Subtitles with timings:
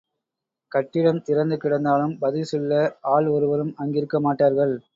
[0.71, 2.81] கட்டிடம் திறந்து கிடந்தாலும் பதில் சொல்ல
[3.13, 4.75] ஆள் ஒருவரும் அங்கிருக்க மாட்டார்கள்.